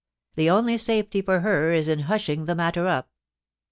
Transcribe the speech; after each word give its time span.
The 0.33 0.49
only 0.49 0.79
safety 0.79 1.21
for 1.21 1.41
her 1.41 1.73
is 1.73 1.87
in 1.87 1.99
hushing 1.99 2.45
the 2.45 2.55
matter 2.55 2.87
up. 2.87 3.11